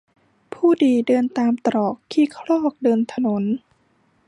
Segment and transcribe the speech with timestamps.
[0.53, 3.43] ผู้ดีเดินตามตรอก ขี้ครอกเดินถนน